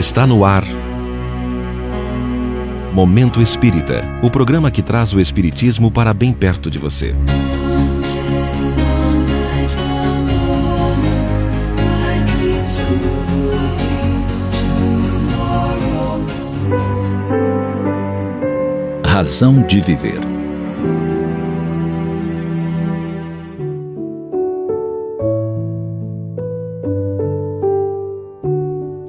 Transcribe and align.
Está 0.00 0.26
no 0.26 0.46
ar. 0.46 0.64
Momento 2.90 3.42
Espírita 3.42 4.00
o 4.22 4.30
programa 4.30 4.70
que 4.70 4.80
traz 4.80 5.12
o 5.12 5.20
Espiritismo 5.20 5.90
para 5.90 6.14
bem 6.14 6.32
perto 6.32 6.70
de 6.70 6.78
você. 6.78 7.14
Razão 19.04 19.62
de 19.66 19.82
Viver. 19.82 20.29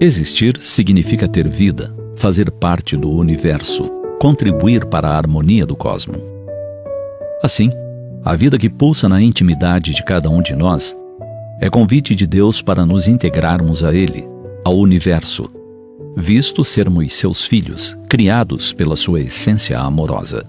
Existir 0.04 0.60
significa 0.60 1.28
ter 1.28 1.48
vida, 1.48 1.96
fazer 2.18 2.50
parte 2.50 2.98
do 2.98 3.12
universo, 3.12 3.84
contribuir 4.20 4.84
para 4.88 5.10
a 5.10 5.16
harmonia 5.16 5.64
do 5.64 5.76
cosmo. 5.76 6.16
Assim, 7.44 7.70
a 8.26 8.36
vida 8.36 8.58
que 8.58 8.68
pulsa 8.68 9.08
na 9.08 9.22
intimidade 9.22 9.94
de 9.94 10.04
cada 10.04 10.28
um 10.28 10.42
de 10.42 10.56
nós 10.56 10.96
é 11.60 11.70
convite 11.70 12.16
de 12.16 12.26
Deus 12.26 12.64
para 12.64 12.84
nos 12.84 13.08
integrarmos 13.08 13.84
a 13.84 13.94
Ele, 13.94 14.28
ao 14.66 14.76
universo, 14.76 15.48
visto 16.18 16.66
sermos 16.66 17.14
seus 17.14 17.46
filhos, 17.46 17.96
criados 18.10 18.74
pela 18.74 18.96
sua 18.96 19.22
essência 19.22 19.80
amorosa. 19.80 20.44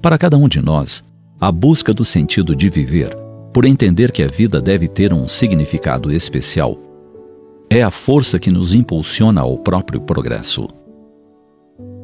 Para 0.00 0.16
cada 0.16 0.38
um 0.38 0.48
de 0.48 0.62
nós, 0.62 1.04
a 1.38 1.52
busca 1.52 1.92
do 1.92 2.02
sentido 2.02 2.56
de 2.56 2.70
viver, 2.70 3.14
por 3.52 3.66
entender 3.66 4.10
que 4.10 4.22
a 4.22 4.26
vida 4.26 4.58
deve 4.58 4.88
ter 4.88 5.12
um 5.12 5.28
significado 5.28 6.10
especial, 6.10 6.78
é 7.70 7.82
a 7.82 7.90
força 7.90 8.38
que 8.38 8.50
nos 8.50 8.74
impulsiona 8.74 9.40
ao 9.40 9.58
próprio 9.58 10.00
progresso. 10.00 10.68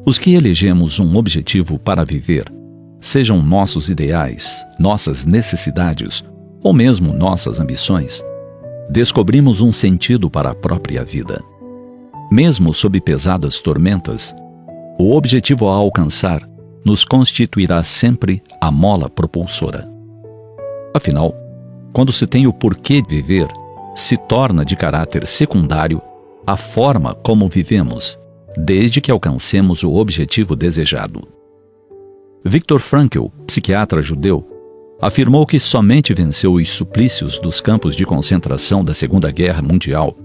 Os 0.05 0.19
que 0.19 0.33
elegemos 0.33 0.99
um 0.99 1.15
objetivo 1.15 1.79
para 1.79 2.03
viver, 2.03 2.45
sejam 2.99 3.41
nossos 3.41 3.89
ideais, 3.89 4.65
nossas 4.77 5.25
necessidades 5.25 6.23
ou 6.61 6.73
mesmo 6.73 7.13
nossas 7.13 7.59
ambições, 7.59 8.23
descobrimos 8.89 9.61
um 9.61 9.71
sentido 9.71 10.29
para 10.29 10.51
a 10.51 10.55
própria 10.55 11.03
vida. 11.03 11.41
Mesmo 12.31 12.73
sob 12.73 12.99
pesadas 12.99 13.59
tormentas, 13.59 14.35
o 14.99 15.15
objetivo 15.15 15.69
a 15.69 15.73
alcançar 15.73 16.41
nos 16.85 17.05
constituirá 17.05 17.81
sempre 17.83 18.43
a 18.59 18.69
mola 18.69 19.09
propulsora. 19.09 19.89
Afinal, 20.93 21.33
quando 21.93 22.11
se 22.11 22.27
tem 22.27 22.45
o 22.45 22.53
porquê 22.53 23.01
viver, 23.07 23.47
se 23.93 24.17
torna 24.17 24.65
de 24.65 24.75
caráter 24.75 25.25
secundário 25.27 26.01
a 26.45 26.57
forma 26.57 27.13
como 27.13 27.47
vivemos, 27.47 28.19
desde 28.57 28.99
que 28.99 29.11
alcancemos 29.11 29.83
o 29.83 29.93
objetivo 29.93 30.55
desejado. 30.55 31.21
Viktor 32.43 32.79
Frankl, 32.79 33.27
psiquiatra 33.47 34.01
judeu, 34.01 34.43
afirmou 35.01 35.45
que 35.45 35.59
somente 35.59 36.13
venceu 36.13 36.53
os 36.53 36.69
suplícios 36.69 37.39
dos 37.39 37.61
campos 37.61 37.95
de 37.95 38.05
concentração 38.05 38.83
da 38.83 38.93
Segunda 38.93 39.31
Guerra 39.31 39.61
Mundial 39.61 40.15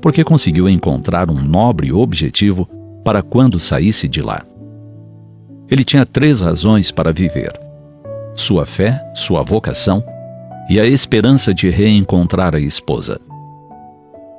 porque 0.00 0.24
conseguiu 0.24 0.68
encontrar 0.68 1.30
um 1.30 1.40
nobre 1.40 1.92
objetivo 1.92 2.66
para 3.04 3.22
quando 3.22 3.58
saísse 3.58 4.08
de 4.08 4.22
lá. 4.22 4.44
Ele 5.68 5.84
tinha 5.84 6.06
três 6.06 6.40
razões 6.40 6.90
para 6.90 7.12
viver: 7.12 7.52
sua 8.34 8.64
fé, 8.64 9.00
sua 9.14 9.42
vocação 9.42 10.02
e 10.70 10.78
a 10.78 10.86
esperança 10.86 11.52
de 11.52 11.68
reencontrar 11.68 12.54
a 12.54 12.60
esposa. 12.60 13.20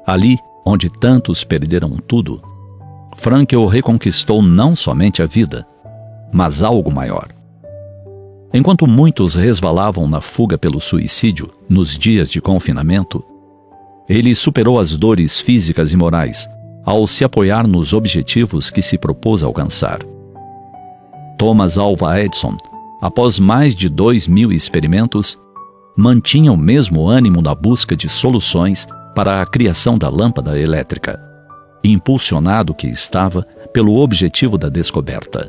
Ali, 0.07 0.39
onde 0.65 0.89
tantos 0.89 1.43
perderam 1.43 1.97
tudo, 2.07 2.41
Frankel 3.17 3.65
reconquistou 3.65 4.41
não 4.41 4.73
somente 4.73 5.21
a 5.21 5.25
vida, 5.25 5.67
mas 6.31 6.63
algo 6.63 6.89
maior. 6.89 7.27
Enquanto 8.53 8.87
muitos 8.87 9.35
resvalavam 9.35 10.07
na 10.07 10.21
fuga 10.21 10.57
pelo 10.57 10.79
suicídio 10.79 11.49
nos 11.67 11.97
dias 11.97 12.31
de 12.31 12.39
confinamento, 12.39 13.21
ele 14.07 14.33
superou 14.33 14.79
as 14.79 14.95
dores 14.95 15.41
físicas 15.41 15.91
e 15.91 15.97
morais 15.97 16.47
ao 16.85 17.05
se 17.07 17.25
apoiar 17.25 17.67
nos 17.67 17.93
objetivos 17.93 18.71
que 18.71 18.81
se 18.81 18.97
propôs 18.97 19.43
alcançar. 19.43 19.99
Thomas 21.37 21.77
Alva 21.77 22.21
Edison, 22.21 22.55
após 23.01 23.37
mais 23.37 23.75
de 23.75 23.89
dois 23.89 24.29
mil 24.29 24.51
experimentos, 24.51 25.37
mantinha 25.95 26.51
o 26.51 26.57
mesmo 26.57 27.07
ânimo 27.07 27.41
na 27.41 27.53
busca 27.53 27.95
de 27.95 28.07
soluções 28.07 28.87
para 29.15 29.41
a 29.41 29.45
criação 29.45 29.97
da 29.97 30.09
lâmpada 30.09 30.57
elétrica, 30.57 31.21
impulsionado 31.83 32.73
que 32.73 32.87
estava 32.87 33.45
pelo 33.73 33.97
objetivo 33.97 34.57
da 34.57 34.69
descoberta. 34.69 35.47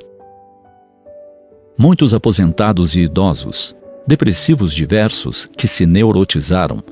Muitos 1.76 2.12
aposentados 2.12 2.97
e 2.97 3.02
idosos, 3.02 3.75
depressivos 4.06 4.75
diversos 4.75 5.48
que 5.56 5.66
se 5.66 5.86
neurotizaram, 5.86 6.82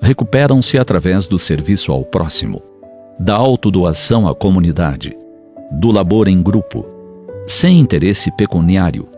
recuperam-se 0.00 0.78
através 0.78 1.26
do 1.26 1.38
serviço 1.38 1.92
ao 1.92 2.04
próximo, 2.04 2.62
da 3.18 3.34
autodoação 3.34 4.28
à 4.28 4.34
comunidade, 4.34 5.16
do 5.70 5.90
labor 5.90 6.28
em 6.28 6.42
grupo, 6.42 6.86
sem 7.46 7.80
interesse 7.80 8.30
pecuniário, 8.36 9.08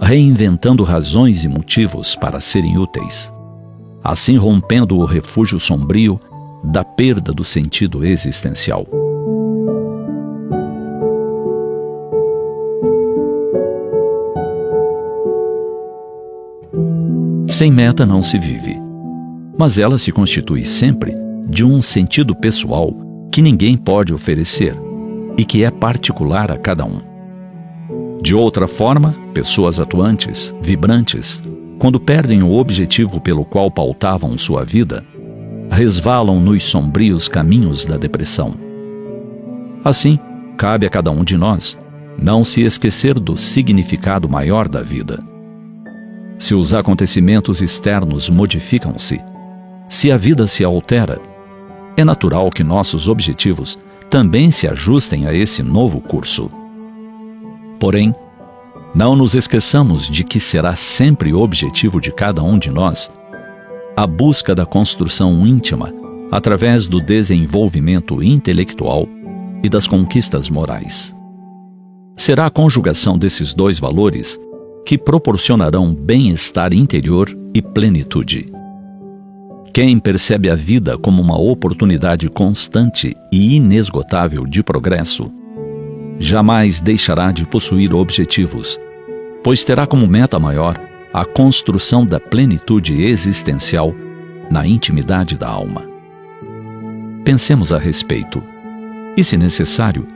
reinventando 0.00 0.84
razões 0.84 1.44
e 1.44 1.48
motivos 1.48 2.14
para 2.14 2.40
serem 2.40 2.78
úteis, 2.78 3.32
assim 4.04 4.36
rompendo 4.36 4.98
o 4.98 5.04
refúgio 5.04 5.58
sombrio 5.58 6.20
da 6.62 6.84
perda 6.84 7.32
do 7.32 7.44
sentido 7.44 8.04
existencial. 8.04 8.86
Sem 17.48 17.72
meta 17.72 18.04
não 18.04 18.22
se 18.22 18.38
vive, 18.38 18.76
mas 19.56 19.78
ela 19.78 19.96
se 19.96 20.12
constitui 20.12 20.64
sempre 20.64 21.12
de 21.48 21.64
um 21.64 21.80
sentido 21.80 22.34
pessoal 22.36 22.92
que 23.32 23.40
ninguém 23.40 23.76
pode 23.76 24.12
oferecer 24.12 24.74
e 25.38 25.44
que 25.44 25.64
é 25.64 25.70
particular 25.70 26.52
a 26.52 26.58
cada 26.58 26.84
um. 26.84 27.15
De 28.26 28.34
outra 28.34 28.66
forma, 28.66 29.14
pessoas 29.32 29.78
atuantes, 29.78 30.52
vibrantes, 30.60 31.40
quando 31.78 32.00
perdem 32.00 32.42
o 32.42 32.54
objetivo 32.54 33.20
pelo 33.20 33.44
qual 33.44 33.70
pautavam 33.70 34.36
sua 34.36 34.64
vida, 34.64 35.04
resvalam 35.70 36.40
nos 36.40 36.64
sombrios 36.64 37.28
caminhos 37.28 37.84
da 37.84 37.96
depressão. 37.96 38.56
Assim, 39.84 40.18
cabe 40.56 40.86
a 40.86 40.90
cada 40.90 41.08
um 41.12 41.22
de 41.22 41.36
nós 41.36 41.78
não 42.20 42.42
se 42.42 42.62
esquecer 42.62 43.14
do 43.14 43.36
significado 43.36 44.28
maior 44.28 44.66
da 44.66 44.82
vida. 44.82 45.22
Se 46.36 46.52
os 46.52 46.74
acontecimentos 46.74 47.62
externos 47.62 48.28
modificam-se, 48.28 49.20
se 49.88 50.10
a 50.10 50.16
vida 50.16 50.48
se 50.48 50.64
altera, 50.64 51.20
é 51.96 52.02
natural 52.02 52.50
que 52.50 52.64
nossos 52.64 53.08
objetivos 53.08 53.78
também 54.10 54.50
se 54.50 54.66
ajustem 54.66 55.28
a 55.28 55.32
esse 55.32 55.62
novo 55.62 56.00
curso. 56.00 56.50
Porém, 57.78 58.14
não 58.94 59.14
nos 59.14 59.34
esqueçamos 59.34 60.08
de 60.08 60.24
que 60.24 60.40
será 60.40 60.74
sempre 60.74 61.32
objetivo 61.34 62.00
de 62.00 62.10
cada 62.10 62.42
um 62.42 62.58
de 62.58 62.70
nós 62.70 63.10
a 63.96 64.06
busca 64.06 64.54
da 64.54 64.66
construção 64.66 65.46
íntima 65.46 65.92
através 66.30 66.86
do 66.86 67.00
desenvolvimento 67.00 68.22
intelectual 68.22 69.08
e 69.62 69.68
das 69.68 69.86
conquistas 69.86 70.50
morais. 70.50 71.14
Será 72.16 72.46
a 72.46 72.50
conjugação 72.50 73.18
desses 73.18 73.54
dois 73.54 73.78
valores 73.78 74.38
que 74.84 74.96
proporcionarão 74.96 75.94
bem-estar 75.94 76.72
interior 76.72 77.28
e 77.54 77.60
plenitude. 77.60 78.46
Quem 79.72 79.98
percebe 79.98 80.48
a 80.48 80.54
vida 80.54 80.96
como 80.96 81.20
uma 81.20 81.38
oportunidade 81.38 82.28
constante 82.28 83.14
e 83.32 83.56
inesgotável 83.56 84.46
de 84.46 84.62
progresso, 84.62 85.30
jamais 86.18 86.80
deixará 86.80 87.30
de 87.30 87.46
possuir 87.46 87.92
objetivos, 87.92 88.78
pois 89.42 89.64
terá 89.64 89.86
como 89.86 90.06
meta 90.06 90.38
maior 90.38 90.76
a 91.12 91.24
construção 91.24 92.04
da 92.04 92.20
plenitude 92.20 93.02
existencial 93.02 93.94
na 94.50 94.66
intimidade 94.66 95.36
da 95.36 95.48
alma. 95.48 95.82
Pensemos 97.24 97.72
a 97.72 97.78
respeito 97.78 98.42
e, 99.16 99.24
se 99.24 99.36
necessário, 99.36 100.06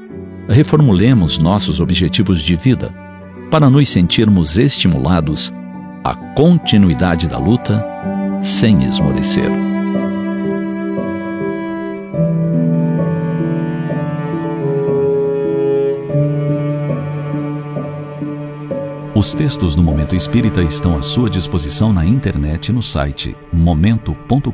reformulemos 0.48 1.38
nossos 1.38 1.80
objetivos 1.80 2.42
de 2.42 2.54
vida 2.56 2.94
para 3.50 3.68
nos 3.68 3.88
sentirmos 3.88 4.58
estimulados 4.58 5.52
à 6.04 6.14
continuidade 6.14 7.26
da 7.28 7.38
luta 7.38 7.84
sem 8.42 8.84
esmorecer. 8.84 9.69
Os 19.20 19.34
textos 19.34 19.74
do 19.74 19.82
Momento 19.82 20.16
Espírita 20.16 20.62
estão 20.62 20.96
à 20.96 21.02
sua 21.02 21.28
disposição 21.28 21.92
na 21.92 22.06
internet 22.06 22.72
no 22.72 22.82
site 22.82 23.36
momento.com.br. 23.52 24.48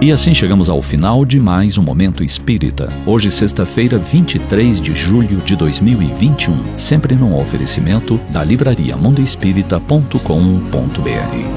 E 0.00 0.12
assim 0.12 0.32
chegamos 0.32 0.68
ao 0.68 0.80
final 0.80 1.24
de 1.24 1.40
mais 1.40 1.76
um 1.76 1.82
Momento 1.82 2.22
Espírita. 2.22 2.88
Hoje, 3.04 3.32
sexta-feira, 3.32 3.98
23 3.98 4.80
de 4.80 4.94
julho 4.94 5.38
de 5.38 5.56
2021. 5.56 6.78
Sempre 6.78 7.16
num 7.16 7.36
oferecimento 7.36 8.20
da 8.30 8.44
livraria 8.44 8.96
mundoespírita.com.br. 8.96 11.47